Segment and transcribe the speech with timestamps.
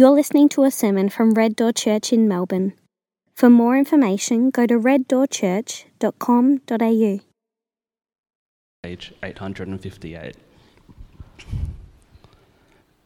[0.00, 2.72] You're listening to a sermon from Red Door Church in Melbourne.
[3.34, 7.20] For more information, go to reddoorchurch.com.au.
[8.82, 10.36] Page 858.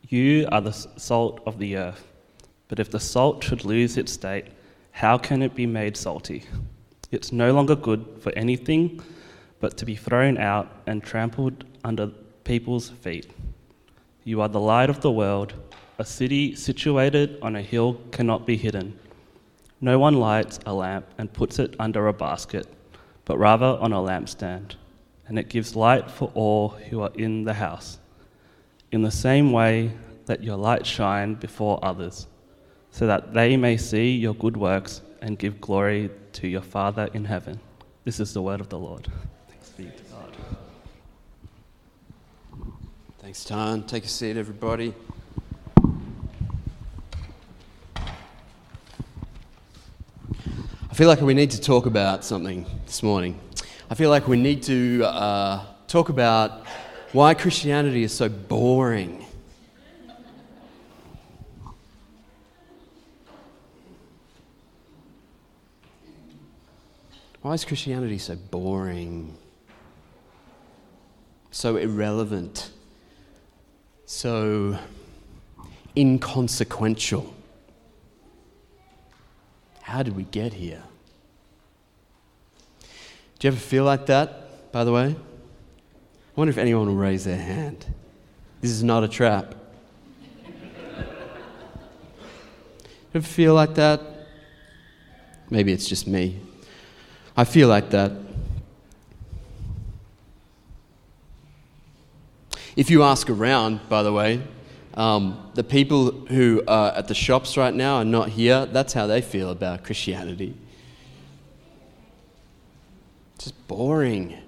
[0.08, 2.06] You are the salt of the earth,
[2.68, 4.46] but if the salt should lose its state,
[4.92, 6.44] how can it be made salty?
[7.10, 9.02] It's no longer good for anything
[9.58, 12.12] but to be thrown out and trampled under
[12.44, 13.32] people's feet.
[14.22, 15.54] You are the light of the world.
[15.96, 18.98] A city situated on a hill cannot be hidden.
[19.80, 22.66] No one lights a lamp and puts it under a basket,
[23.24, 24.74] but rather on a lampstand,
[25.28, 27.98] and it gives light for all who are in the house.
[28.90, 29.92] In the same way,
[30.26, 32.26] let your light shine before others,
[32.90, 37.24] so that they may see your good works and give glory to your Father in
[37.24, 37.60] heaven.
[38.04, 39.06] This is the word of the Lord.
[39.48, 40.36] Thanks be to God.
[43.20, 43.86] Thanks, Thanh.
[43.86, 44.92] Take a seat, everybody.
[50.94, 53.36] I feel like we need to talk about something this morning.
[53.90, 56.68] I feel like we need to uh, talk about
[57.10, 59.26] why Christianity is so boring.
[67.42, 69.36] Why is Christianity so boring?
[71.50, 72.70] So irrelevant?
[74.06, 74.78] So
[75.96, 77.34] inconsequential?
[79.94, 80.82] How did we get here?
[83.38, 85.14] Do you ever feel like that, by the way?
[85.14, 87.86] I wonder if anyone will raise their hand.
[88.60, 89.54] This is not a trap.
[90.44, 90.52] you
[93.14, 94.00] ever feel like that?
[95.48, 96.40] Maybe it's just me.
[97.36, 98.10] I feel like that.
[102.74, 104.42] If you ask around, by the way,
[104.94, 108.66] um, the people who are at the shops right now are not here.
[108.66, 110.54] That's how they feel about Christianity.
[113.34, 114.38] It's Just boring.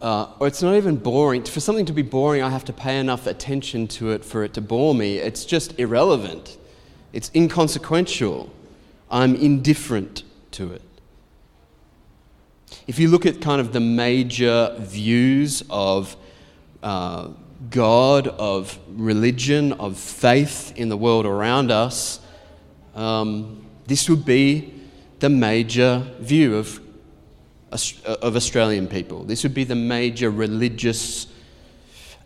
[0.00, 1.44] Uh, or it's not even boring.
[1.44, 4.54] For something to be boring, I have to pay enough attention to it for it
[4.54, 5.16] to bore me.
[5.16, 6.58] It's just irrelevant.
[7.12, 8.50] It's inconsequential.
[9.10, 10.82] I'm indifferent to it.
[12.86, 16.16] If you look at kind of the major views of
[16.82, 17.28] uh,
[17.68, 22.20] God, of religion, of faith in the world around us,
[22.94, 24.72] um, this would be
[25.18, 26.80] the major view of,
[28.06, 29.24] of Australian people.
[29.24, 31.26] This would be the major religious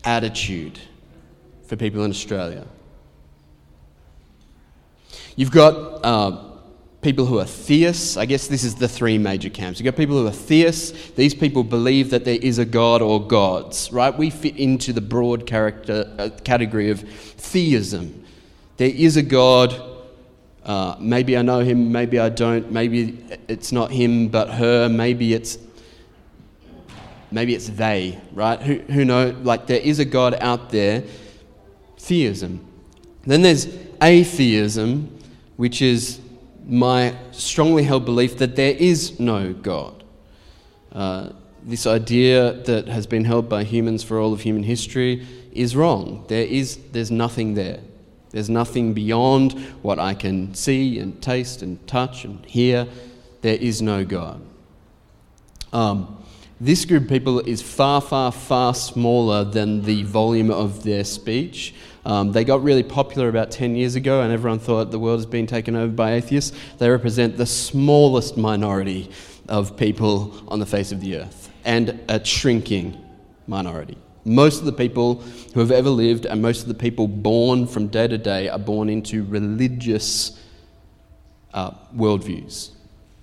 [0.05, 0.79] attitude
[1.67, 2.65] for people in Australia.
[5.35, 6.54] You've got uh,
[7.05, 8.17] people who are theists.
[8.17, 9.79] I guess this is the three major camps.
[9.79, 11.11] You've got people who are theists.
[11.11, 14.17] These people believe that there is a God or gods, right?
[14.17, 18.25] We fit into the broad character, uh, category of theism.
[18.77, 19.79] There is a God.
[20.63, 22.71] Uh, maybe I know him, maybe I don't.
[22.71, 24.89] Maybe it's not him, but her.
[24.89, 25.59] Maybe it's
[27.29, 28.59] maybe it's they, right?
[28.59, 29.29] Who, who know?
[29.43, 31.03] Like there is a God out there.
[31.99, 32.65] Theism.
[33.27, 33.67] Then there's
[34.01, 35.15] atheism,
[35.55, 36.19] which is
[36.67, 40.03] my strongly held belief that there is no God.
[40.91, 41.29] Uh,
[41.63, 46.25] this idea that has been held by humans for all of human history is wrong.
[46.27, 47.79] There is, there's nothing there.
[48.31, 52.87] There's nothing beyond what I can see and taste and touch and hear.
[53.41, 54.41] There is no God.
[55.71, 56.23] Um,
[56.59, 61.73] this group of people is far, far, far smaller than the volume of their speech.
[62.05, 65.25] Um, they got really popular about 10 years ago, and everyone thought the world has
[65.25, 66.57] been taken over by atheists.
[66.77, 69.09] They represent the smallest minority
[69.49, 73.03] of people on the face of the earth, and a shrinking
[73.47, 73.97] minority.
[74.23, 75.15] Most of the people
[75.53, 78.57] who have ever lived and most of the people born from day to day are
[78.57, 80.41] born into religious
[81.53, 82.71] uh, worldviews.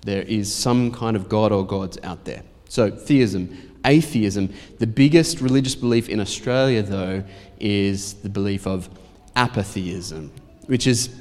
[0.01, 2.43] There is some kind of God or gods out there.
[2.73, 4.51] So, theism, atheism.
[4.79, 7.23] The biggest religious belief in Australia, though,
[7.59, 8.89] is the belief of
[9.35, 10.31] apatheism,
[10.65, 11.13] which is,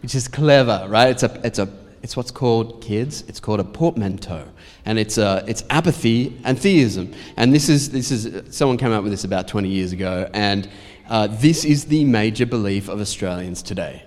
[0.00, 1.08] which is clever, right?
[1.08, 1.68] It's, a, it's, a,
[2.04, 4.46] it's what's called, kids, it's called a portmanteau.
[4.84, 7.12] And it's, uh, it's apathy and theism.
[7.36, 10.68] And this is, this is, someone came up with this about 20 years ago, and
[11.08, 14.04] uh, this is the major belief of Australians today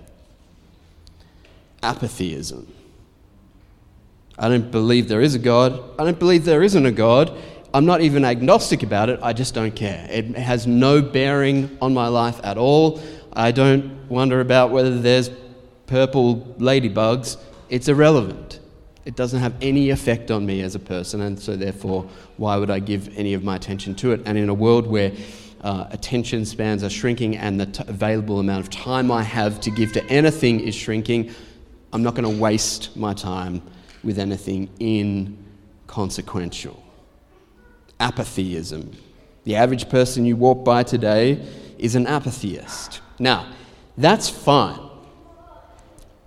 [1.82, 2.77] apatheism.
[4.38, 5.82] I don't believe there is a God.
[5.98, 7.36] I don't believe there isn't a God.
[7.74, 9.18] I'm not even agnostic about it.
[9.22, 10.06] I just don't care.
[10.10, 13.00] It has no bearing on my life at all.
[13.32, 15.30] I don't wonder about whether there's
[15.86, 17.36] purple ladybugs.
[17.68, 18.60] It's irrelevant.
[19.04, 22.70] It doesn't have any effect on me as a person, and so therefore, why would
[22.70, 24.20] I give any of my attention to it?
[24.24, 25.12] And in a world where
[25.62, 29.70] uh, attention spans are shrinking and the t- available amount of time I have to
[29.70, 31.34] give to anything is shrinking,
[31.92, 33.62] I'm not going to waste my time
[34.02, 36.82] with anything inconsequential.
[38.00, 38.92] Apatheism.
[39.44, 41.44] The average person you walk by today
[41.78, 43.00] is an apatheist.
[43.18, 43.52] Now,
[43.96, 44.80] that's fine.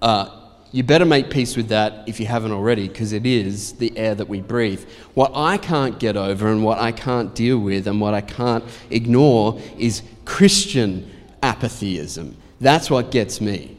[0.01, 0.37] Uh,
[0.71, 4.15] you better make peace with that if you haven't already, because it is the air
[4.15, 4.83] that we breathe.
[5.13, 8.63] What I can't get over and what I can't deal with and what I can't
[8.89, 11.11] ignore is Christian
[11.43, 12.37] apatheism.
[12.61, 13.77] That's what gets me.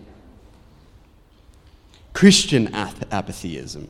[2.13, 3.89] Christian ap- apatheism.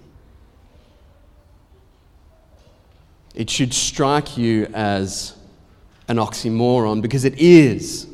[3.35, 5.37] It should strike you as
[6.09, 8.07] an oxymoron because it is.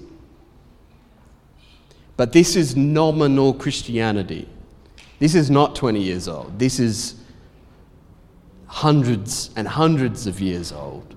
[2.16, 4.48] But this is nominal Christianity.
[5.18, 6.58] This is not 20 years old.
[6.58, 7.16] This is
[8.66, 11.14] hundreds and hundreds of years old.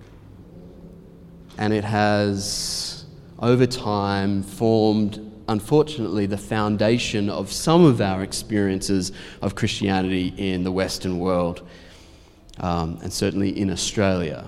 [1.57, 3.05] And it has,
[3.39, 9.11] over time, formed, unfortunately, the foundation of some of our experiences
[9.41, 11.67] of Christianity in the Western world,
[12.59, 14.47] um, and certainly in Australia.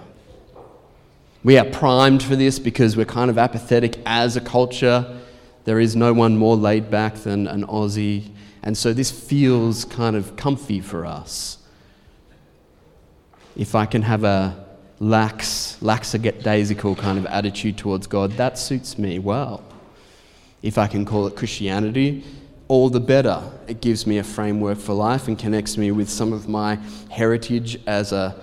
[1.44, 5.20] We are primed for this because we're kind of apathetic as a culture.
[5.66, 8.34] There is no one more laid back than an Aussie
[8.64, 11.58] and so this feels kind of comfy for us.
[13.58, 14.66] If I can have a
[15.00, 19.64] lax, lackadaisical kind of attitude towards God, that suits me well.
[20.64, 22.24] If I can call it Christianity,
[22.68, 23.44] all the better.
[23.68, 26.80] It gives me a framework for life and connects me with some of my
[27.12, 28.36] heritage as a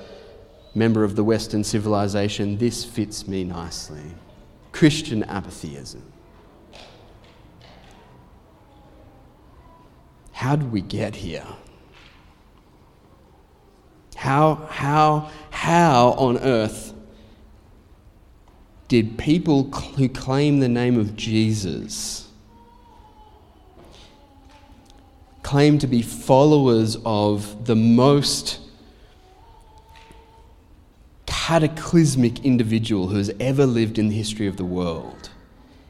[0.74, 2.58] member of the Western civilization.
[2.58, 4.02] This fits me nicely.
[4.70, 6.02] Christian apatheism.
[10.32, 11.46] How did we get here?
[14.14, 16.92] How, how, how on earth
[18.90, 22.26] did people who claim the name of Jesus
[25.44, 28.58] claim to be followers of the most
[31.24, 35.30] cataclysmic individual who has ever lived in the history of the world?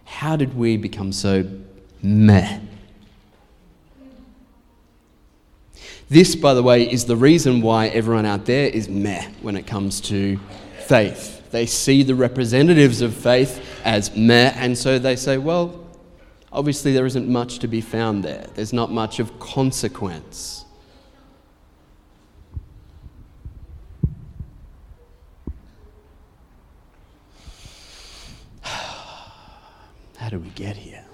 [0.05, 1.49] How did we become so
[2.03, 2.61] meh?
[6.11, 9.67] This, by the way, is the reason why everyone out there is meh when it
[9.67, 10.39] comes to
[10.87, 11.40] faith.
[11.51, 15.85] They see the representatives of faith as meh, and so they say, well,
[16.53, 18.47] obviously there isn't much to be found there.
[18.55, 20.65] There's not much of consequence.
[28.63, 31.05] How do we get here?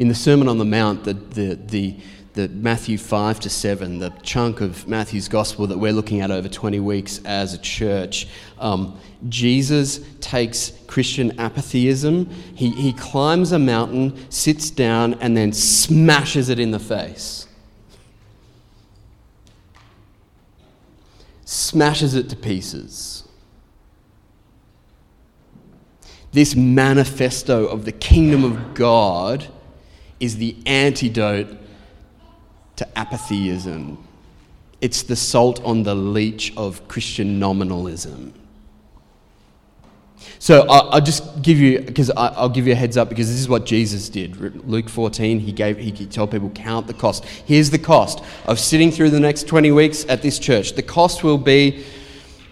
[0.00, 1.96] in the Sermon on the Mount, the, the, the,
[2.34, 6.48] the Matthew 5 to 7, the chunk of Matthew's gospel that we're looking at over
[6.48, 8.28] 20 weeks as a church,
[8.58, 8.98] um,
[9.28, 16.60] Jesus takes Christian apatheism, he, he climbs a mountain, sits down, and then smashes it
[16.60, 17.48] in the face.
[21.44, 23.26] Smashes it to pieces.
[26.32, 29.48] This manifesto of the kingdom of God
[30.20, 31.59] is the antidote
[32.80, 34.02] to apatheism.
[34.80, 38.32] It's the salt on the leech of Christian nominalism.
[40.38, 43.50] So I'll just give you, because I'll give you a heads up, because this is
[43.50, 44.34] what Jesus did.
[44.66, 47.26] Luke 14, he gave, he told people, count the cost.
[47.26, 50.72] Here's the cost of sitting through the next 20 weeks at this church.
[50.72, 51.84] The cost will be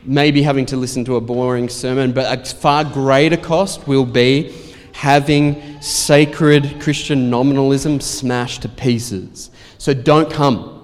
[0.04, 4.54] maybe having to listen to a boring sermon, but a far greater cost will be
[4.92, 9.50] having sacred Christian nominalism smashed to pieces.
[9.78, 10.74] So don't come.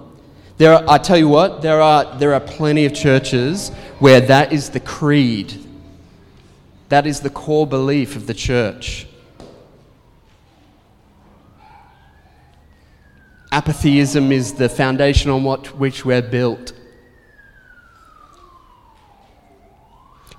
[0.57, 4.53] There are, I tell you what, there are, there are plenty of churches where that
[4.53, 5.53] is the creed,
[6.87, 9.05] that is the core belief of the church.
[13.51, 16.73] Apatheism is the foundation on what, which we're built.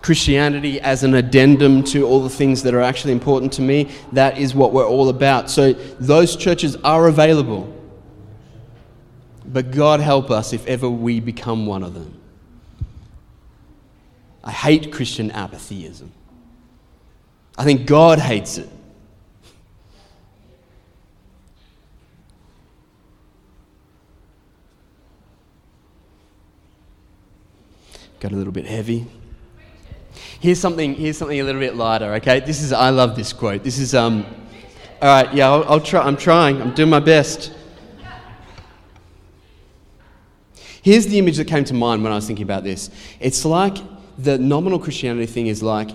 [0.00, 3.90] Christianity as an addendum to all the things that are actually important to me.
[4.12, 5.50] That is what we're all about.
[5.50, 7.75] So those churches are available.
[9.56, 12.20] But God help us if ever we become one of them.
[14.44, 16.10] I hate Christian apathyism.
[17.56, 18.68] I think God hates it.
[28.20, 29.06] Got a little bit heavy.
[30.38, 32.40] Here's something, here's something a little bit lighter, okay?
[32.40, 33.64] This is, I love this quote.
[33.64, 34.26] This is, um,
[35.00, 37.55] all right, yeah, I'll, I'll try, I'm trying, I'm doing my best.
[40.86, 42.90] Here's the image that came to mind when I was thinking about this.
[43.18, 43.76] It's like
[44.18, 45.90] the nominal Christianity thing is like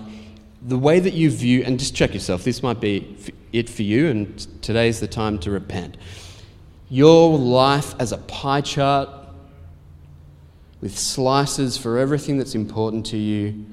[0.60, 3.16] the way that you view, and just check yourself, this might be
[3.54, 5.96] it for you, and today's the time to repent.
[6.90, 9.08] Your life as a pie chart
[10.82, 13.64] with slices for everything that's important to you,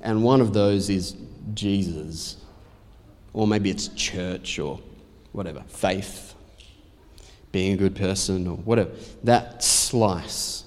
[0.00, 1.14] and one of those is
[1.54, 2.36] Jesus.
[3.32, 4.80] Or maybe it's church or
[5.30, 6.34] whatever, faith,
[7.52, 8.90] being a good person or whatever.
[9.22, 10.62] That slice.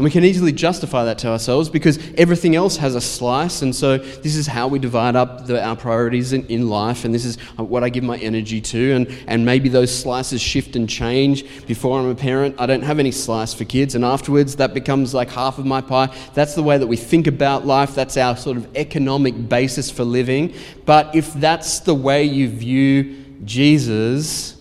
[0.00, 3.60] And we can easily justify that to ourselves because everything else has a slice.
[3.60, 7.04] And so this is how we divide up the, our priorities in, in life.
[7.04, 8.92] And this is what I give my energy to.
[8.94, 11.44] And, and maybe those slices shift and change.
[11.66, 13.94] Before I'm a parent, I don't have any slice for kids.
[13.94, 16.16] And afterwards, that becomes like half of my pie.
[16.32, 17.94] That's the way that we think about life.
[17.94, 20.54] That's our sort of economic basis for living.
[20.86, 24.58] But if that's the way you view Jesus,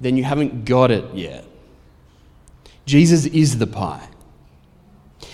[0.00, 1.44] then you haven't got it yet.
[2.86, 4.08] Jesus is the pie.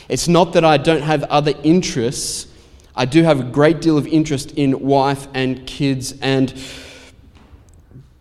[0.08, 2.46] It's not that I don't have other interests.
[2.94, 6.52] I do have a great deal of interest in wife and kids and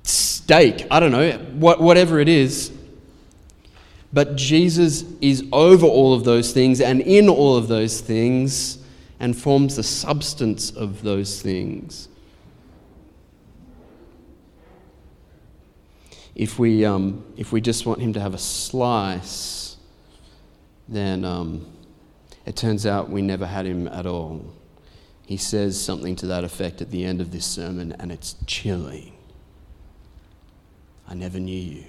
[0.04, 0.88] steak.
[0.90, 2.72] I don't know, whatever it is.
[4.12, 8.78] But Jesus is over all of those things and in all of those things
[9.20, 12.10] and forms the substance of those things.
[16.36, 19.78] If we, um, if we just want him to have a slice,
[20.88, 21.66] then um,
[22.46, 24.54] it turns out we never had him at all.
[25.26, 29.14] He says something to that effect at the end of this sermon, and it's chilling.
[31.08, 31.84] I never knew you.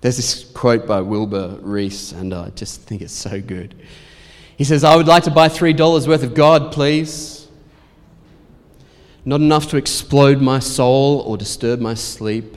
[0.00, 3.74] There's this quote by Wilbur Rees, and I just think it's so good.
[4.58, 7.48] He says, I would like to buy $3 worth of God, please.
[9.24, 12.56] Not enough to explode my soul or disturb my sleep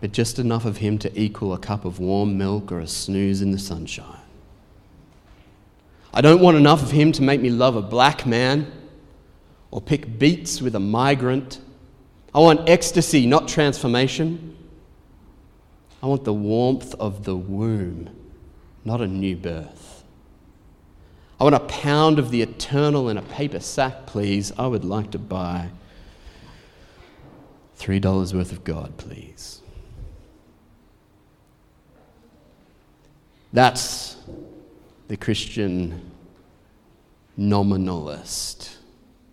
[0.00, 3.42] but just enough of him to equal a cup of warm milk or a snooze
[3.42, 4.20] in the sunshine.
[6.12, 8.72] I don't want enough of him to make me love a black man
[9.70, 11.60] or pick beets with a migrant.
[12.34, 14.56] I want ecstasy, not transformation.
[16.02, 18.10] I want the warmth of the womb,
[18.84, 20.04] not a new birth.
[21.38, 24.52] I want a pound of the eternal in a paper sack, please.
[24.58, 25.70] I would like to buy
[27.78, 29.60] $3 worth of God, please.
[33.56, 34.18] That's
[35.08, 36.10] the Christian
[37.38, 38.76] nominalist,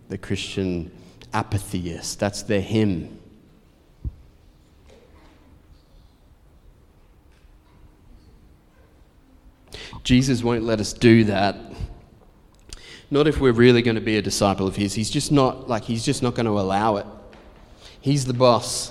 [0.08, 0.90] the Christian
[1.34, 2.20] apatheist.
[2.20, 3.18] That's their hymn.
[10.04, 11.58] Jesus won't let us do that.
[13.10, 14.94] Not if we're really going to be a disciple of his.
[14.94, 17.06] He's just not like he's just not going to allow it.
[18.00, 18.90] He's the boss.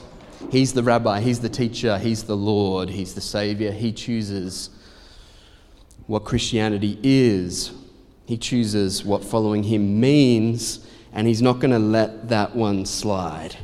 [0.52, 3.72] He's the rabbi, he's the teacher, he's the Lord, he's the savior.
[3.72, 4.70] He chooses
[6.14, 7.72] what Christianity is.
[8.28, 13.58] He chooses what following him means, and he's not going to let that one slide.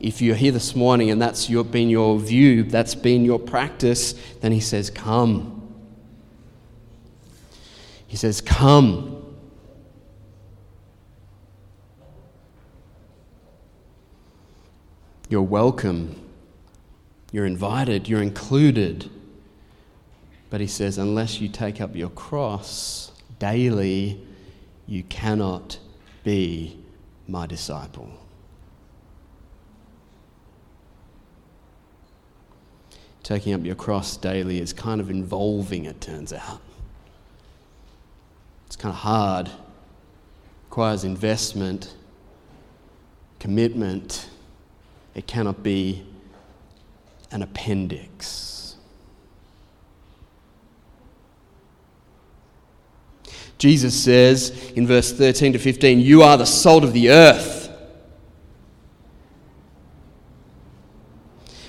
[0.00, 4.12] If you're here this morning and that's your, been your view, that's been your practice,
[4.42, 5.74] then he says, Come.
[8.06, 9.16] He says, Come.
[15.30, 16.20] You're welcome.
[17.32, 18.10] You're invited.
[18.10, 19.10] You're included.
[20.50, 24.20] But he says, unless you take up your cross daily,
[24.86, 25.78] you cannot
[26.24, 26.76] be
[27.28, 28.10] my disciple.
[33.22, 36.60] Taking up your cross daily is kind of involving, it turns out.
[38.66, 39.50] It's kind of hard,
[40.68, 41.94] requires investment,
[43.38, 44.28] commitment.
[45.14, 46.04] It cannot be
[47.30, 48.59] an appendix.
[53.60, 57.70] Jesus says in verse 13 to 15, You are the salt of the earth.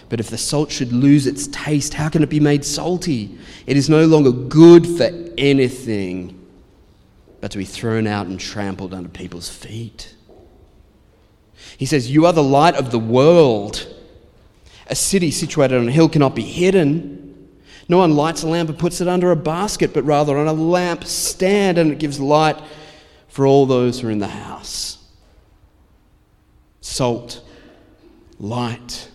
[0.08, 3.38] But if the salt should lose its taste, how can it be made salty?
[3.68, 6.38] It is no longer good for anything
[7.42, 10.16] but to be thrown out and trampled under people's feet.
[11.78, 13.86] He says, You are the light of the world.
[14.88, 17.21] A city situated on a hill cannot be hidden.
[17.92, 20.54] No one lights a lamp and puts it under a basket, but rather on a
[20.54, 22.58] lamp stand, and it gives light
[23.28, 24.98] for all those who are in the house.
[26.80, 27.44] Salt,
[28.40, 29.10] light,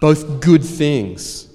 [0.00, 1.48] both good things,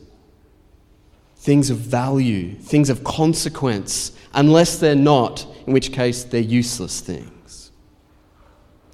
[1.36, 7.70] things of value, things of consequence, unless they're not, in which case they're useless things.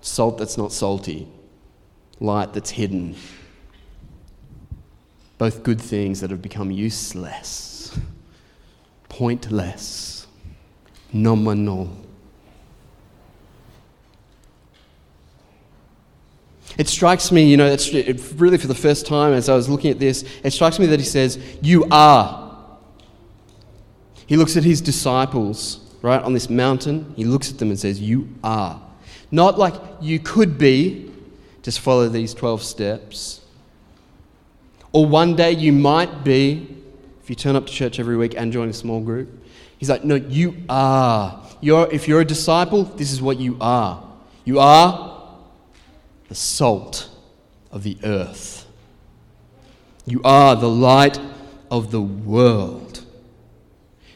[0.01, 1.25] salt that's not salty,
[2.19, 3.15] light that's hidden.
[5.43, 7.99] Both good things that have become useless,
[9.09, 10.25] pointless,
[11.11, 11.93] nominal.
[16.77, 19.67] It strikes me, you know, it's it, really for the first time as I was
[19.67, 22.57] looking at this, it strikes me that he says, You are.
[24.25, 27.13] He looks at his disciples, right, on this mountain.
[27.17, 28.81] He looks at them and says, You are.
[29.29, 31.11] Not like you could be,
[31.63, 33.41] just follow these 12 steps.
[34.93, 36.67] Or one day you might be,
[37.21, 39.29] if you turn up to church every week and join a small group.
[39.77, 41.43] He's like, No, you are.
[41.59, 44.07] You're, if you're a disciple, this is what you are.
[44.45, 45.27] You are
[46.29, 47.09] the salt
[47.71, 48.65] of the earth.
[50.05, 51.19] You are the light
[51.71, 52.92] of the world.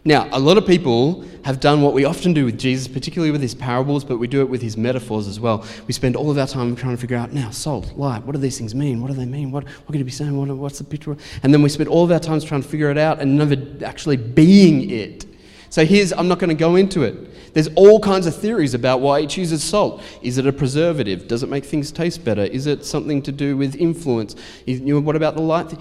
[0.08, 3.42] Now, a lot of people have done what we often do with Jesus, particularly with
[3.42, 5.66] his parables, but we do it with his metaphors as well.
[5.86, 8.38] We spend all of our time trying to figure out now, salt, light, what do
[8.38, 9.02] these things mean?
[9.02, 9.52] What do they mean?
[9.52, 10.38] What, what could he be saying?
[10.38, 11.18] What, what's the picture?
[11.44, 13.58] And then we spend all of our time trying to figure it out and never
[13.84, 15.26] actually being it.
[15.70, 17.54] So here's, I'm not going to go into it.
[17.54, 20.02] There's all kinds of theories about why he chooses salt.
[20.22, 21.28] Is it a preservative?
[21.28, 22.44] Does it make things taste better?
[22.44, 24.38] Is it something to do with influence?
[24.66, 25.78] You know, what about the light?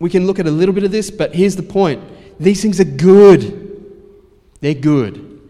[0.00, 2.02] We can look at a little bit of this, but here's the point.
[2.38, 3.60] These things are good.
[4.60, 5.40] They're good.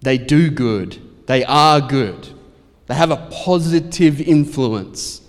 [0.00, 1.00] They do good.
[1.26, 2.28] They are good.
[2.86, 5.22] They have a positive influence.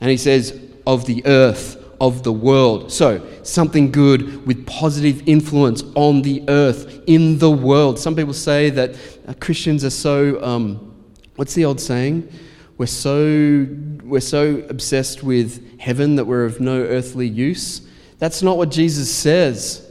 [0.00, 2.90] And he says, of the earth of the world.
[2.90, 7.98] So, something good with positive influence on the earth, in the world.
[7.98, 10.94] Some people say that uh, Christians are so, um,
[11.36, 12.30] what's the old saying?
[12.78, 13.66] We're so,
[14.02, 17.82] we're so obsessed with heaven that we're of no earthly use.
[18.20, 19.84] That's not what Jesus says.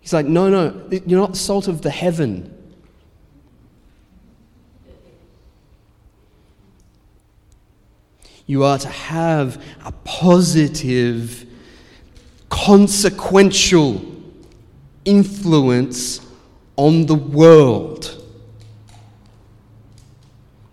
[0.00, 2.52] He's like, no, no, you're not salt of the heaven.
[8.46, 11.46] You are to have a positive,
[12.48, 14.04] consequential
[15.04, 16.20] influence
[16.76, 18.22] on the world.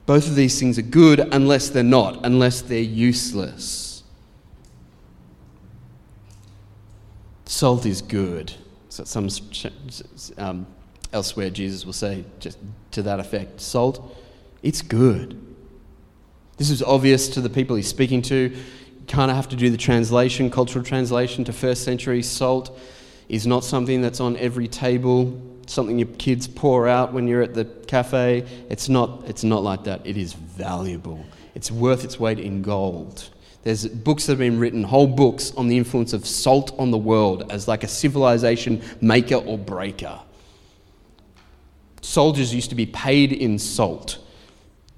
[0.07, 3.92] Both of these things are good unless they're not, unless they're useless.
[7.53, 8.51] Salt is good.
[8.89, 9.29] So some
[10.39, 10.65] um,
[11.13, 12.57] elsewhere Jesus will say just
[12.89, 14.17] to that effect, salt,
[14.63, 15.39] it's good.
[16.57, 18.35] This is obvious to the people he's speaking to.
[18.35, 22.23] You kind of have to do the translation, cultural translation to first century.
[22.23, 22.75] Salt
[23.29, 27.53] is not something that's on every table, something your kids pour out when you're at
[27.53, 28.47] the cafe.
[28.71, 30.01] It's not, it's not like that.
[30.05, 33.29] It is valuable, it's worth its weight in gold.
[33.63, 36.97] There's books that have been written, whole books, on the influence of salt on the
[36.97, 40.19] world as like a civilization maker or breaker.
[42.01, 44.19] Soldiers used to be paid in salt.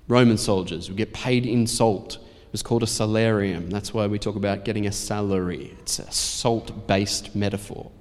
[0.08, 2.16] Roman soldiers would get paid in salt.
[2.16, 3.70] It was called a salarium.
[3.70, 5.76] That's why we talk about getting a salary.
[5.82, 7.92] It's a salt based metaphor.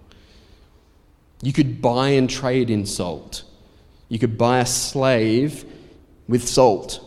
[1.42, 3.42] You could buy and trade in salt.
[4.08, 5.66] You could buy a slave
[6.26, 7.00] with salt.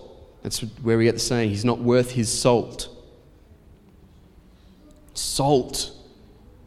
[0.43, 2.89] That's where we get the saying, he's not worth his salt.
[5.17, 5.91] Salt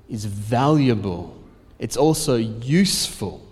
[0.08, 1.36] is valuable,
[1.78, 3.46] it's also useful.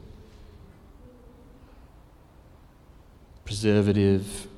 [3.44, 4.48] Preservative,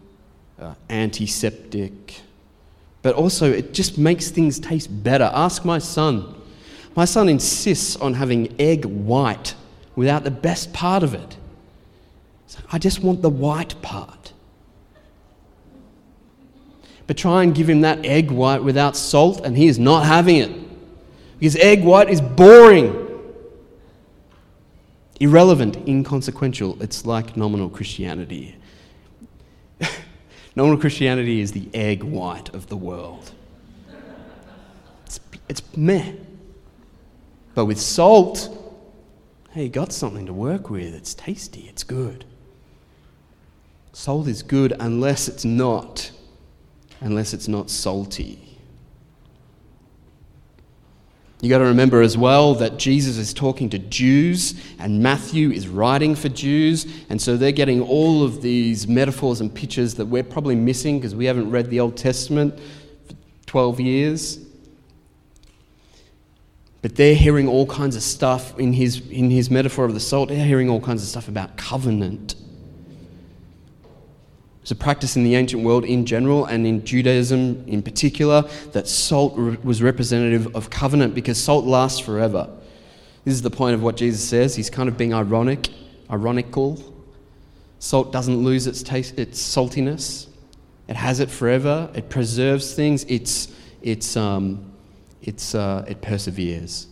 [0.58, 2.20] uh, antiseptic,
[3.02, 5.30] but also it just makes things taste better.
[5.32, 6.34] Ask my son.
[6.96, 9.54] My son insists on having egg white
[9.94, 11.36] without the best part of it.
[12.72, 14.19] I just want the white part.
[17.10, 20.36] But try and give him that egg white without salt, and he is not having
[20.36, 20.52] it.
[21.40, 23.08] Because egg white is boring,
[25.18, 26.80] irrelevant, inconsequential.
[26.80, 28.54] It's like nominal Christianity.
[30.54, 33.32] nominal Christianity is the egg white of the world.
[35.04, 35.18] It's,
[35.48, 36.12] it's meh.
[37.56, 38.56] But with salt,
[39.50, 40.94] hey, you got something to work with.
[40.94, 42.24] It's tasty, it's good.
[43.92, 46.12] Salt is good unless it's not,
[47.00, 48.50] unless it's not salty.
[51.42, 55.68] You got to remember as well that Jesus is talking to Jews and Matthew is
[55.68, 60.22] writing for Jews, and so they're getting all of these metaphors and pictures that we're
[60.22, 62.58] probably missing because we haven't read the Old Testament
[63.08, 63.14] for
[63.46, 64.38] 12 years.
[66.82, 70.28] But they're hearing all kinds of stuff in his, in his metaphor of the salt,
[70.28, 72.34] they're hearing all kinds of stuff about covenant
[74.70, 78.86] it's a practice in the ancient world in general and in Judaism in particular that
[78.86, 82.48] salt was representative of covenant because salt lasts forever.
[83.24, 84.54] This is the point of what Jesus says.
[84.54, 85.70] He's kind of being ironic,
[86.08, 86.78] ironical.
[87.80, 90.28] Salt doesn't lose its taste, its saltiness.
[90.86, 91.90] It has it forever.
[91.92, 93.04] It preserves things.
[93.08, 93.52] It's,
[93.82, 94.70] it's, um,
[95.20, 96.86] it's, uh, it perseveres.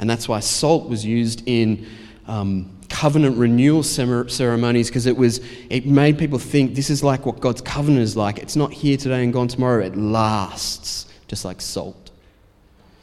[0.00, 1.86] And that's why salt was used in
[2.26, 7.40] um, covenant renewal ceremonies because it was it made people think this is like what
[7.40, 8.38] God's covenant is like.
[8.38, 9.84] It's not here today and gone tomorrow.
[9.84, 12.12] It lasts, just like salt.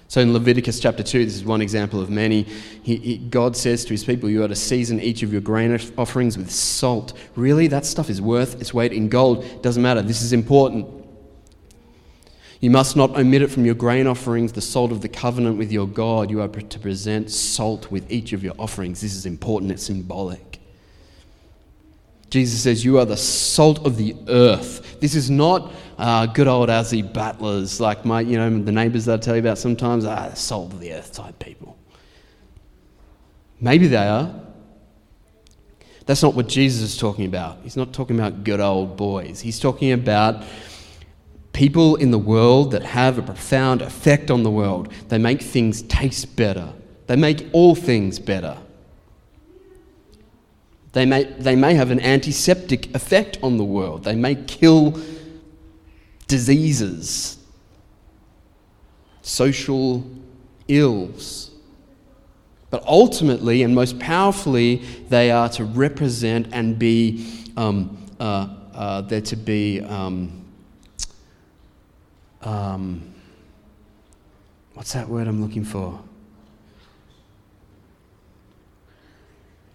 [0.07, 2.43] So in Leviticus chapter 2, this is one example of many.
[2.83, 5.77] He, he, God says to his people, You are to season each of your grain
[5.97, 7.13] offerings with salt.
[7.35, 7.67] Really?
[7.67, 9.61] That stuff is worth its weight in gold.
[9.61, 10.01] Doesn't matter.
[10.01, 11.00] This is important.
[12.61, 15.71] You must not omit it from your grain offerings, the salt of the covenant with
[15.71, 16.29] your God.
[16.29, 19.01] You are to present salt with each of your offerings.
[19.01, 20.59] This is important, it's symbolic.
[22.29, 24.99] Jesus says, You are the salt of the earth.
[25.01, 29.15] This is not uh, good old Aussie battlers like my, you know, the neighbours that
[29.15, 31.77] I tell you about sometimes, ah, the salt of the earth type people.
[33.59, 34.33] Maybe they are.
[36.05, 37.59] That's not what Jesus is talking about.
[37.63, 39.39] He's not talking about good old boys.
[39.39, 40.43] He's talking about
[41.61, 44.91] people in the world that have a profound effect on the world.
[45.09, 46.73] They make things taste better,
[47.05, 48.57] they make all things better.
[50.93, 54.03] They may, they may have an antiseptic effect on the world.
[54.03, 54.99] They may kill
[56.27, 57.37] diseases,
[59.21, 60.03] social
[60.67, 61.51] ills.
[62.71, 64.77] But ultimately and most powerfully,
[65.09, 69.81] they are to represent and be, um, uh, uh, they're to be.
[69.81, 70.40] Um,
[72.41, 73.13] um,
[74.73, 75.99] what's that word I'm looking for?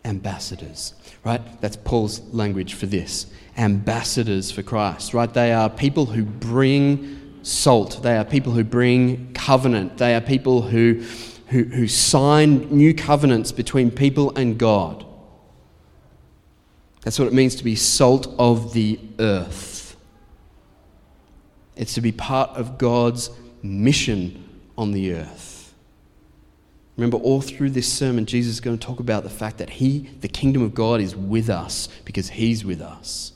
[0.05, 1.41] Ambassadors, right?
[1.61, 3.27] That's Paul's language for this.
[3.57, 5.33] Ambassadors for Christ, right?
[5.33, 10.63] They are people who bring salt, they are people who bring covenant, they are people
[10.63, 11.03] who,
[11.49, 15.05] who, who sign new covenants between people and God.
[17.03, 19.76] That's what it means to be salt of the earth.
[21.77, 23.31] It's to be part of God's
[23.63, 24.43] mission
[24.77, 25.75] on the earth.
[26.97, 30.11] Remember, all through this sermon, Jesus is going to talk about the fact that He,
[30.21, 33.33] the kingdom of God, is with us because He's with us.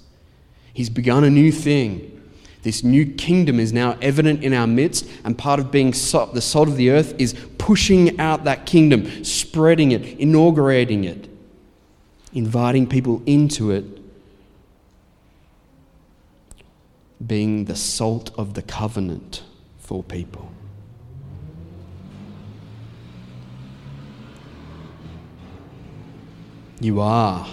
[0.72, 2.16] He's begun a new thing.
[2.62, 6.40] This new kingdom is now evident in our midst, and part of being salt, the
[6.40, 11.29] salt of the earth is pushing out that kingdom, spreading it, inaugurating it,
[12.33, 13.99] inviting people into it
[17.26, 19.42] being the salt of the covenant
[19.78, 20.50] for people.
[26.80, 27.46] You are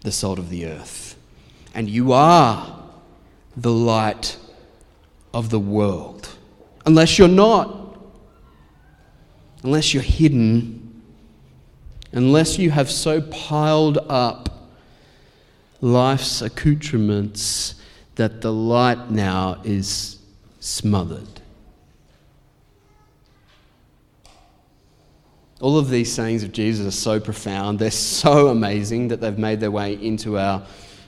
[0.00, 1.16] the salt of the earth,
[1.74, 2.82] and you are
[3.56, 4.36] the light
[5.32, 6.28] of the world.
[6.84, 7.98] Unless you're not,
[9.62, 11.02] unless you're hidden,
[12.12, 14.70] unless you have so piled up
[15.80, 17.76] life's accoutrements
[18.16, 20.18] that the light now is
[20.60, 21.40] smothered.
[25.60, 29.60] All of these sayings of Jesus are so profound, they're so amazing that they've made
[29.60, 30.62] their way into our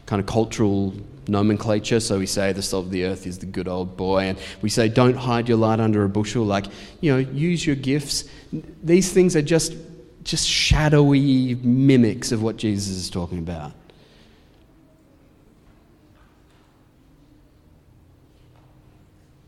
[0.07, 0.95] kind of cultural
[1.29, 2.01] nomenclature.
[2.01, 4.71] So we say the salt of the earth is the good old boy, and we
[4.71, 6.67] say don't hide your light under a bushel, like,
[7.01, 8.25] you know, use your gifts.
[8.83, 9.75] These things are just
[10.27, 13.73] just shadowy mimics of what Jesus is talking about.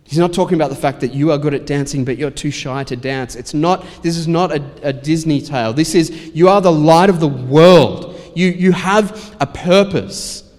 [0.09, 2.51] He's not talking about the fact that you are good at dancing, but you're too
[2.51, 3.37] shy to dance.
[3.37, 5.75] It's not, this is not a, a Disney tale.
[5.75, 8.18] This is, you are the light of the world.
[8.35, 10.51] You, you have a purpose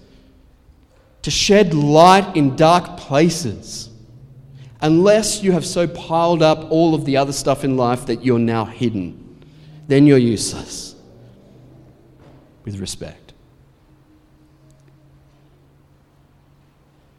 [1.22, 3.90] to shed light in dark places.
[4.82, 8.38] Unless you have so piled up all of the other stuff in life that you're
[8.38, 9.44] now hidden,
[9.88, 10.94] then you're useless.
[12.64, 13.19] With respect.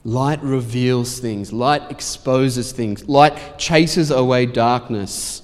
[0.03, 5.43] Light reveals things, light exposes things, light chases away darkness,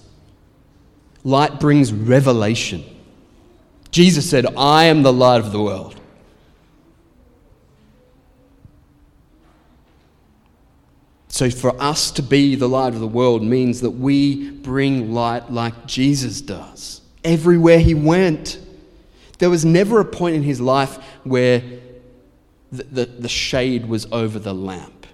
[1.24, 2.84] light brings revelation.
[3.92, 6.00] Jesus said, I am the light of the world.
[11.28, 15.52] So, for us to be the light of the world means that we bring light
[15.52, 18.58] like Jesus does everywhere he went.
[19.38, 21.62] There was never a point in his life where
[22.72, 25.08] the, the, the shade was over the lamp.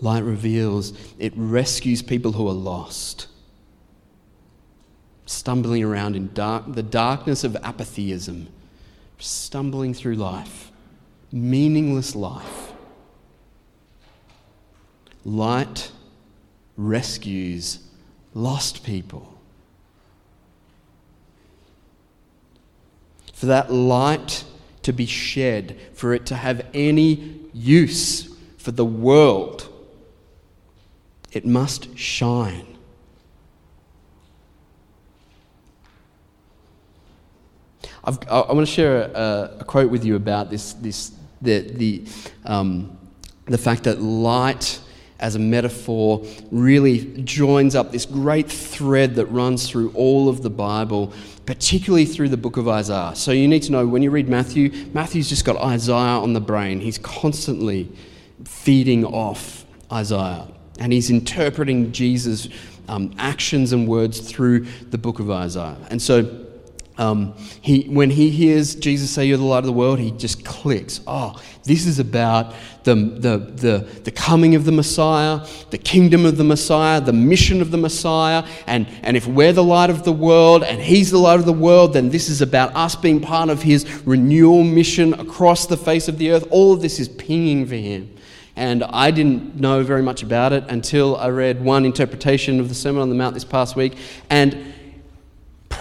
[0.00, 3.28] Light reveals, it rescues people who are lost,
[5.26, 8.48] stumbling around in dark, the darkness of apatheism,
[9.18, 10.72] stumbling through life,
[11.30, 12.72] meaningless life.
[15.24, 15.92] Light
[16.76, 17.80] rescues
[18.34, 19.28] lost people.
[23.32, 24.44] For that light
[24.82, 29.68] to be shed, for it to have any use for the world,
[31.32, 32.66] it must shine.
[38.04, 42.04] I've, i want to share a, a, quote with you about this, this the, the,
[42.44, 42.98] um,
[43.46, 44.80] the fact that light
[45.22, 50.50] as a metaphor really joins up this great thread that runs through all of the
[50.50, 51.12] Bible,
[51.46, 53.12] particularly through the book of Isaiah.
[53.14, 56.40] So you need to know when you read Matthew, Matthew's just got Isaiah on the
[56.40, 56.80] brain.
[56.80, 57.88] He's constantly
[58.44, 60.48] feeding off Isaiah
[60.80, 62.48] and he's interpreting Jesus'
[62.88, 65.76] um, actions and words through the book of Isaiah.
[65.88, 66.46] And so
[66.98, 70.44] um, he, when he hears Jesus say, You're the light of the world, he just
[70.44, 71.00] clicks.
[71.06, 76.36] Oh, this is about the, the, the, the coming of the Messiah, the kingdom of
[76.36, 78.44] the Messiah, the mission of the Messiah.
[78.66, 81.52] And, and if we're the light of the world and he's the light of the
[81.52, 86.08] world, then this is about us being part of his renewal mission across the face
[86.08, 86.46] of the earth.
[86.50, 88.14] All of this is pinging for him.
[88.54, 92.74] And I didn't know very much about it until I read one interpretation of the
[92.74, 93.96] Sermon on the Mount this past week.
[94.28, 94.74] And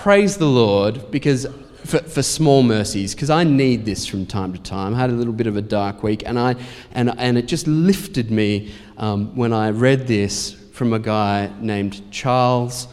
[0.01, 1.45] praise the Lord because
[1.85, 4.95] for, for small mercies, because I need this from time to time.
[4.95, 6.55] I had a little bit of a dark week, and, I,
[6.93, 12.01] and, and it just lifted me um, when I read this from a guy named
[12.09, 12.87] Charles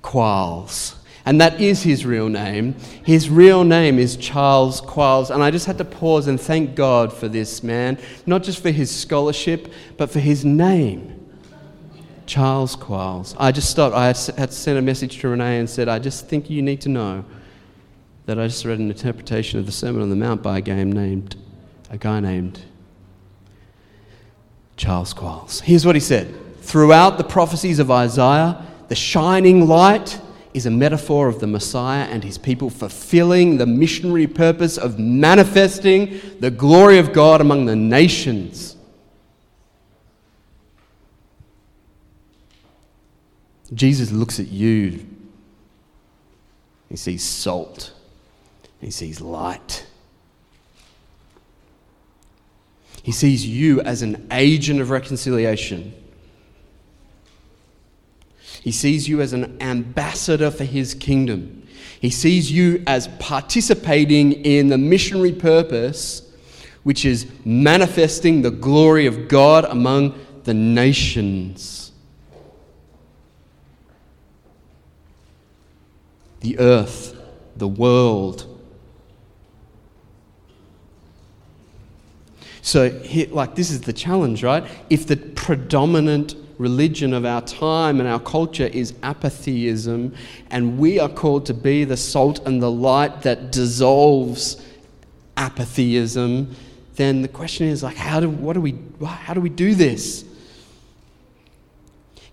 [0.00, 0.94] Quarles.
[1.26, 2.76] And that is his real name.
[3.04, 5.32] His real name is Charles Quarles.
[5.32, 8.70] And I just had to pause and thank God for this man, not just for
[8.70, 11.13] his scholarship, but for his name.
[12.26, 13.34] Charles Quarles.
[13.38, 13.94] I just stopped.
[13.94, 16.88] I had sent a message to Renee and said, I just think you need to
[16.88, 17.24] know
[18.26, 20.82] that I just read an interpretation of the Sermon on the Mount by a guy
[20.84, 21.36] named,
[21.90, 22.60] a guy named
[24.76, 25.60] Charles Quarles.
[25.60, 30.20] Here's what he said Throughout the prophecies of Isaiah, the shining light
[30.54, 36.20] is a metaphor of the Messiah and his people fulfilling the missionary purpose of manifesting
[36.38, 38.76] the glory of God among the nations.
[43.74, 45.06] Jesus looks at you.
[46.88, 47.92] He sees salt.
[48.80, 49.86] He sees light.
[53.02, 55.92] He sees you as an agent of reconciliation.
[58.62, 61.66] He sees you as an ambassador for his kingdom.
[62.00, 66.22] He sees you as participating in the missionary purpose,
[66.82, 71.83] which is manifesting the glory of God among the nations.
[76.44, 77.16] The earth,
[77.56, 78.46] the world.
[82.60, 84.64] So, like, this is the challenge, right?
[84.90, 90.14] If the predominant religion of our time and our culture is apatheism,
[90.50, 94.62] and we are called to be the salt and the light that dissolves
[95.36, 96.54] apatheism,
[96.96, 100.26] then the question is like, how do, what do we, how do we do this?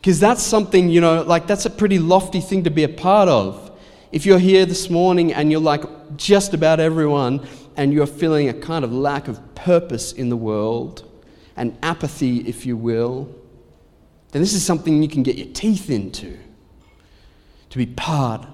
[0.02, 3.30] Because that's something, you know, like that's a pretty lofty thing to be a part
[3.30, 3.71] of.
[4.12, 5.84] If you're here this morning and you're like
[6.18, 7.48] just about everyone
[7.78, 11.10] and you're feeling a kind of lack of purpose in the world
[11.56, 13.34] and apathy, if you will,
[14.32, 16.38] then this is something you can get your teeth into
[17.70, 18.46] to be part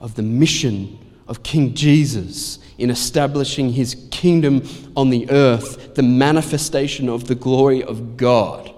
[0.00, 7.08] of the mission of King Jesus in establishing his kingdom on the earth, the manifestation
[7.10, 8.74] of the glory of God.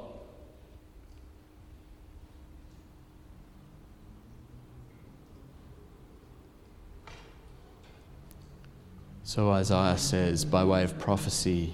[9.27, 11.73] So Isaiah says, by way of prophecy,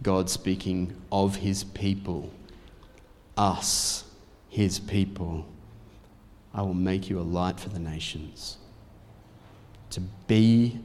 [0.00, 2.30] God speaking of his people,
[3.36, 4.04] us,
[4.48, 5.44] his people,
[6.54, 8.58] I will make you a light for the nations,
[9.90, 10.78] to be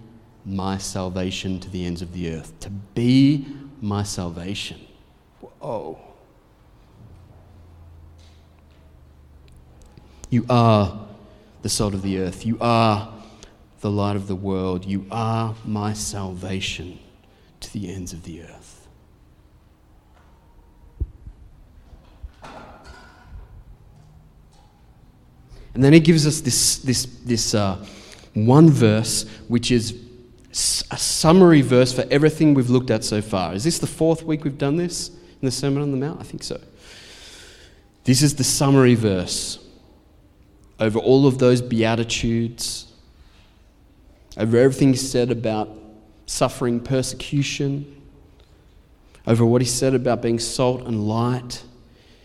[0.44, 3.46] my salvation to the ends of the earth, to be
[3.80, 4.82] my salvation.
[5.42, 6.00] Whoa.
[10.32, 11.06] You are
[11.62, 12.48] the salt of the earth.
[12.48, 13.14] You are
[13.84, 14.86] the light of the world.
[14.86, 17.00] You are my salvation
[17.60, 18.88] to the ends of the earth.
[25.74, 27.76] And then he gives us this, this, this uh,
[28.34, 30.00] one verse, which is
[30.90, 33.54] a summary verse for everything we've looked at so far.
[33.54, 36.22] Is this the fourth week we've done this in the Sermon on the Mount?
[36.22, 36.62] I think so.
[38.06, 39.60] This is the summary verse
[40.80, 42.93] over all of those Beatitudes,
[44.38, 45.70] over everything he said about
[46.26, 48.02] suffering persecution,
[49.28, 51.64] over what he said about being salt and light.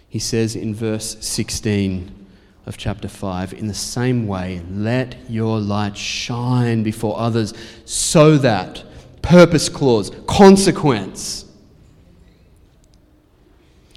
[0.08, 2.26] He says in verse 16
[2.66, 8.84] of chapter 5 In the same way, let your light shine before others so that,
[9.22, 11.44] purpose clause, consequence,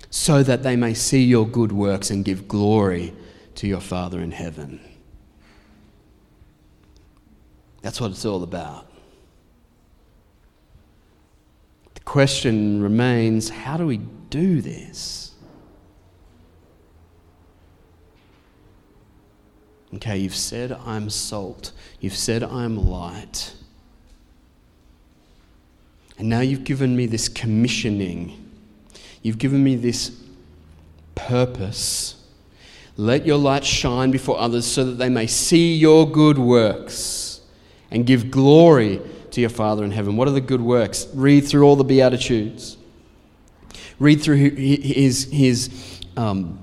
[0.10, 3.14] so that they may see your good works and give glory
[3.56, 4.80] to your Father in heaven.
[7.82, 8.88] That's what it's all about.
[11.96, 13.98] The question remains how do we
[14.30, 15.34] do this?
[19.96, 21.72] Okay, you've said I'm salt.
[22.00, 23.54] You've said I'm light.
[26.18, 28.50] And now you've given me this commissioning.
[29.22, 30.16] You've given me this
[31.16, 32.16] purpose.
[32.96, 37.31] Let your light shine before others so that they may see your good works
[37.92, 39.02] and give glory
[39.32, 40.18] to your Father in heaven.
[40.18, 41.08] What are the good works?
[41.14, 42.78] Read through all the Beatitudes.
[44.00, 46.60] Read through his, his, um,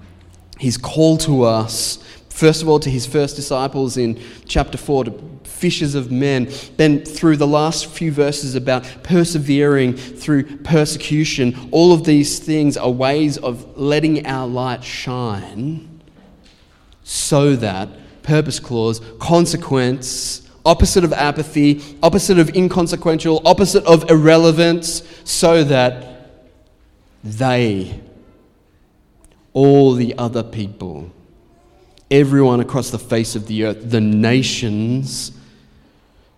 [0.59, 2.03] his call to us
[2.39, 6.49] First of all, to his first disciples in chapter 4, to fishers of men.
[6.77, 12.93] Then, through the last few verses about persevering through persecution, all of these things are
[12.93, 16.01] ways of letting our light shine
[17.03, 17.89] so that,
[18.23, 26.31] purpose clause, consequence, opposite of apathy, opposite of inconsequential, opposite of irrelevance, so that
[27.25, 28.01] they,
[29.55, 31.11] all the other people,
[32.11, 35.33] everyone across the face of the earth, the nations,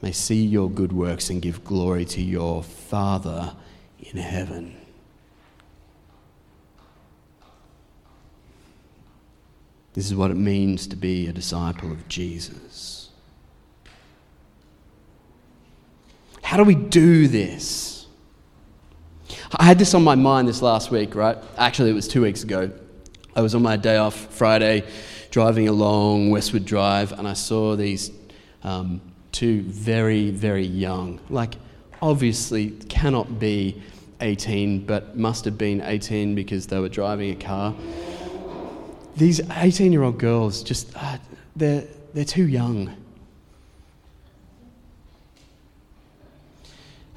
[0.01, 3.53] may see your good works and give glory to your Father
[3.99, 4.77] in heaven.
[9.93, 13.00] This is what it means to be a disciple of Jesus.
[16.51, 18.09] How do we do this?
[19.53, 21.39] I had this on my mind this last week, right?
[21.57, 22.73] Actually, it was two weeks ago.
[23.37, 24.83] I was on my day off Friday
[25.31, 28.11] driving along Westwood Drive, and I saw these
[28.65, 31.55] um, two very, very young, like
[32.03, 33.81] obviously cannot be
[34.21, 37.77] 18, but must have been 18 because they were driving a car.
[39.15, 41.19] These 18 year old girls just, uh,
[41.55, 43.00] they're, they're too young.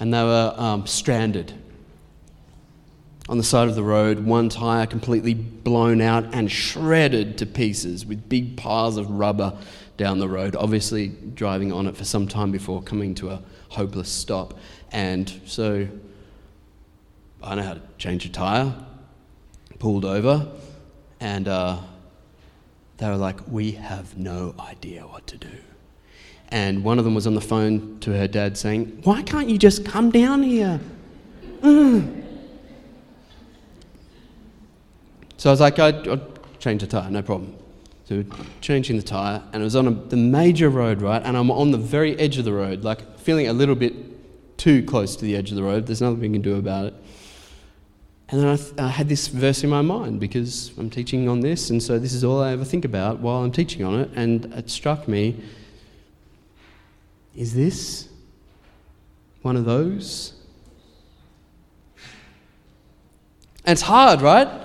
[0.03, 1.53] And they were um, stranded
[3.29, 8.05] on the side of the road, one tyre completely blown out and shredded to pieces
[8.05, 9.57] with big piles of rubber
[9.95, 14.09] down the road, obviously driving on it for some time before coming to a hopeless
[14.09, 14.59] stop.
[14.91, 15.87] And so
[17.41, 18.75] I know how to change a tyre,
[19.79, 20.51] pulled over,
[21.21, 21.79] and uh,
[22.97, 25.59] they were like, We have no idea what to do.
[26.53, 29.57] And one of them was on the phone to her dad saying, Why can't you
[29.57, 30.79] just come down here?
[31.61, 32.23] Mm.
[35.37, 37.55] So I was like, I'd, I'd change the tyre, no problem.
[38.05, 38.23] So
[38.61, 41.23] changing the tyre, and it was on a, the major road, right?
[41.23, 43.95] And I'm on the very edge of the road, like feeling a little bit
[44.59, 45.87] too close to the edge of the road.
[45.87, 46.93] There's nothing we can do about it.
[48.29, 51.39] And then I, th- I, had this verse in my mind because I'm teaching on
[51.39, 54.11] this, and so this is all I ever think about while I'm teaching on it.
[54.15, 55.41] And it struck me
[57.35, 58.07] is this
[59.41, 60.33] one of those?
[63.65, 64.63] And it's hard, right?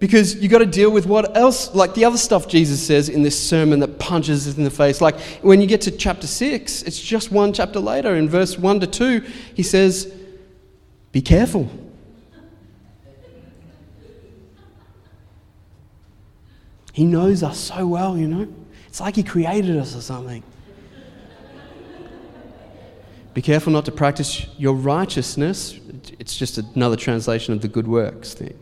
[0.00, 3.22] because you've got to deal with what else, like the other stuff Jesus says in
[3.22, 5.00] this sermon that punches us in the face.
[5.00, 8.16] Like when you get to chapter 6, it's just one chapter later.
[8.16, 9.20] In verse 1 to 2,
[9.54, 10.12] he says,
[11.12, 11.68] Be careful.
[16.94, 18.48] He knows us so well, you know.
[18.88, 20.42] It's like he created us or something.
[23.32, 25.78] Be careful not to practice your righteousness.
[26.18, 28.58] It's just another translation of the good works thing.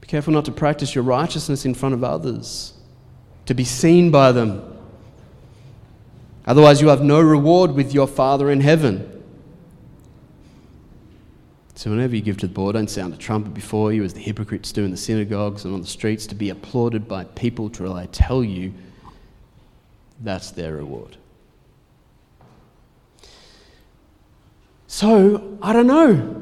[0.00, 2.74] Be careful not to practice your righteousness in front of others,
[3.46, 4.62] to be seen by them.
[6.46, 9.10] Otherwise, you have no reward with your Father in heaven.
[11.74, 14.20] So, whenever you give to the poor, don't sound a trumpet before you, as the
[14.20, 17.94] hypocrites do in the synagogues and on the streets, to be applauded by people till
[17.94, 18.72] I tell you
[20.20, 21.16] that's their reward.
[24.94, 26.40] So, I don't know.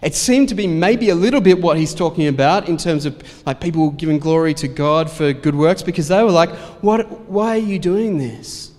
[0.00, 3.22] It seemed to be maybe a little bit what he's talking about in terms of
[3.44, 6.48] like people giving glory to God for good works because they were like,
[6.80, 8.70] what, why are you doing this?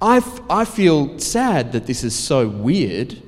[0.00, 3.20] I, I feel sad that this is so weird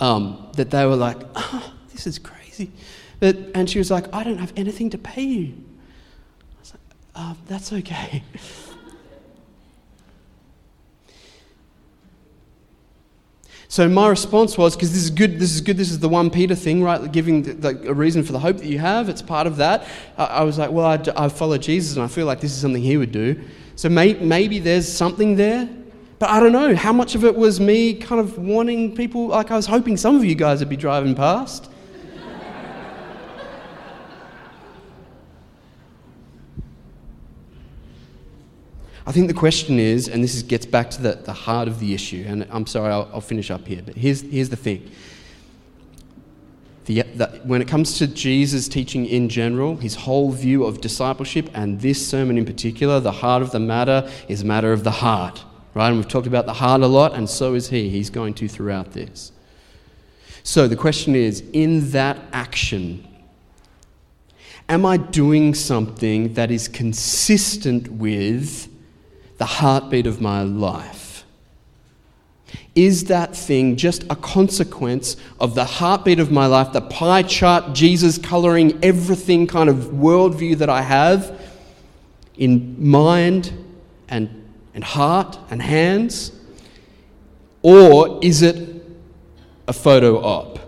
[0.00, 2.70] um, that they were like, oh, this is crazy.
[3.18, 5.52] But, and she was like, I don't have anything to pay you.
[5.52, 8.22] I was like, oh, that's okay.
[13.70, 15.38] So my response was because this is good.
[15.38, 15.76] This is good.
[15.76, 17.10] This is the one Peter thing, right?
[17.12, 19.08] Giving the, the, a reason for the hope that you have.
[19.08, 19.86] It's part of that.
[20.18, 22.60] I, I was like, well, I, I, follow Jesus, and I feel like this is
[22.60, 23.40] something he would do.
[23.76, 25.68] So may, maybe there's something there,
[26.18, 29.28] but I don't know how much of it was me kind of wanting people.
[29.28, 31.70] Like I was hoping some of you guys would be driving past.
[39.06, 41.80] I think the question is, and this is, gets back to the, the heart of
[41.80, 44.90] the issue, and I'm sorry, I'll, I'll finish up here, but here's, here's the thing.
[46.84, 51.48] The, the, when it comes to Jesus' teaching in general, his whole view of discipleship,
[51.54, 54.90] and this sermon in particular, the heart of the matter is a matter of the
[54.90, 55.44] heart,
[55.74, 55.88] right?
[55.88, 57.88] And we've talked about the heart a lot, and so is he.
[57.88, 59.32] He's going to throughout this.
[60.42, 63.06] So the question is in that action,
[64.68, 68.69] am I doing something that is consistent with
[69.40, 71.24] the heartbeat of my life?
[72.74, 77.72] Is that thing just a consequence of the heartbeat of my life, the pie chart,
[77.72, 81.40] Jesus coloring everything kind of worldview that I have
[82.36, 83.50] in mind
[84.08, 84.28] and,
[84.74, 86.32] and heart and hands?
[87.62, 88.84] Or is it
[89.66, 90.58] a photo op?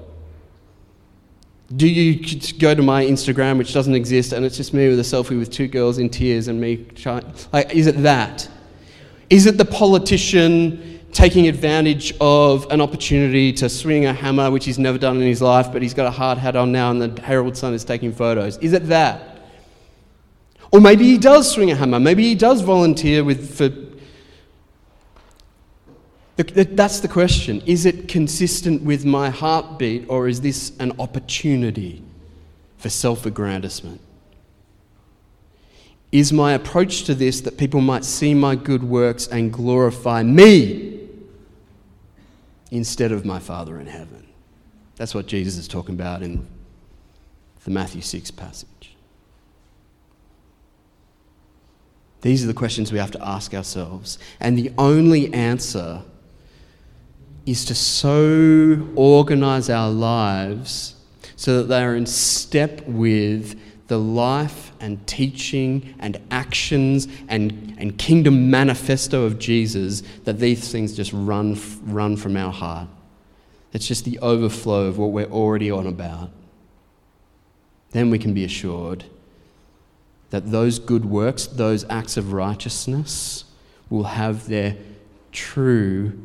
[1.77, 5.03] Do you go to my Instagram, which doesn't exist, and it's just me with a
[5.03, 7.31] selfie with two girls in tears and me trying?
[7.53, 8.49] Like, is it that?
[9.31, 14.79] Is it the politician taking advantage of an opportunity to swing a hammer, which he's
[14.79, 17.23] never done in his life, but he's got a hard hat on now and the
[17.23, 18.57] Herald Sun is taking photos?
[18.59, 19.33] Is it that?
[20.73, 22.01] Or maybe he does swing a hammer.
[22.01, 23.69] Maybe he does volunteer with, for.
[26.37, 27.63] That's the question.
[27.67, 32.03] Is it consistent with my heartbeat, or is this an opportunity
[32.79, 34.01] for self aggrandizement?
[36.13, 41.09] Is my approach to this that people might see my good works and glorify me
[42.71, 44.27] instead of my Father in heaven?
[44.97, 46.47] That's what Jesus is talking about in
[47.65, 48.69] the Matthew 6 passage.
[52.21, 54.19] These are the questions we have to ask ourselves.
[54.39, 56.03] And the only answer
[57.47, 60.95] is to so organize our lives
[61.37, 63.59] so that they are in step with
[63.93, 70.97] the life and teaching and actions and, and kingdom manifesto of Jesus that these things
[70.97, 72.89] just run, run from our heart.
[73.75, 76.31] It's just the overflow of what we're already on about.
[77.91, 79.05] Then we can be assured
[80.31, 83.45] that those good works, those acts of righteousness,
[83.91, 84.75] will have their
[85.33, 86.19] true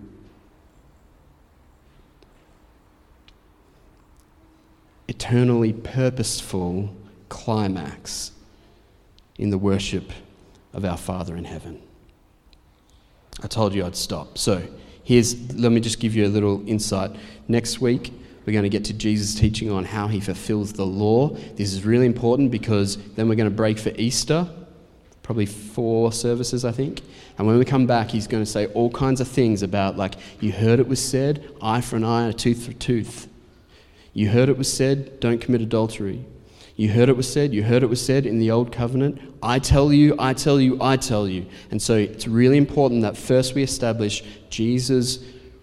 [5.10, 6.96] eternally purposeful
[7.30, 8.32] climax
[9.38, 10.12] in the worship
[10.74, 11.82] of our Father in heaven.
[13.44, 14.38] I told you I'd stop.
[14.38, 14.64] So,
[15.04, 17.16] here's let me just give you a little insight.
[17.48, 18.12] Next week,
[18.46, 21.30] we're going to get to Jesus' teaching on how he fulfills the law.
[21.56, 24.48] This is really important because then we're going to break for Easter,
[25.22, 27.02] probably four services, I think.
[27.38, 30.16] And when we come back, he's going to say all kinds of things about, like,
[30.40, 33.28] you heard it was said, eye for an eye, a tooth for a tooth.
[34.14, 36.26] You heard it was said, don't commit adultery.
[36.78, 39.20] You heard it was said, you heard it was said in the old covenant.
[39.42, 41.48] I tell you, I tell you, I tell you.
[41.72, 45.18] And so it's really important that first we establish Jesus'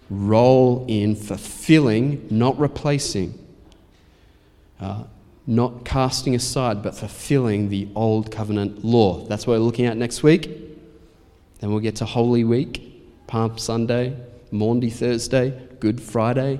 [0.09, 3.33] role in fulfilling, not replacing,
[4.81, 5.05] uh,
[5.47, 9.25] not casting aside, but fulfilling the old covenant law.
[9.25, 10.49] That's what we're looking at next week.
[11.59, 14.17] Then we'll get to Holy Week, Palm Sunday,
[14.51, 16.59] Maundy Thursday, Good Friday,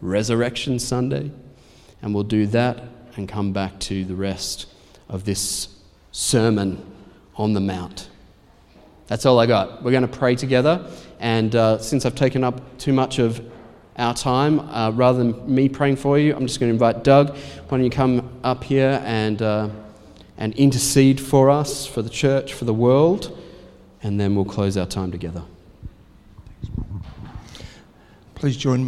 [0.00, 1.32] Resurrection Sunday.
[2.02, 2.84] And we'll do that
[3.16, 4.66] and come back to the rest
[5.08, 5.68] of this
[6.12, 6.84] sermon
[7.36, 8.08] on the Mount.
[9.06, 9.82] That's all I got.
[9.82, 10.90] We're going to pray together.
[11.20, 13.40] And uh, since I've taken up too much of
[13.96, 17.30] our time, uh, rather than me praying for you, I'm just going to invite Doug.
[17.30, 19.70] Why don't you come up here and, uh,
[20.36, 23.38] and intercede for us, for the church, for the world,
[24.02, 25.42] and then we'll close our time together.
[28.34, 28.84] Please join me.